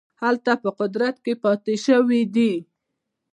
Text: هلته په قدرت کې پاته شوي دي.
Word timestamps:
هلته 0.23 0.51
په 0.63 0.69
قدرت 0.79 1.15
کې 1.25 1.33
پاته 1.43 1.73
شوي 1.85 2.21
دي. 2.35 2.53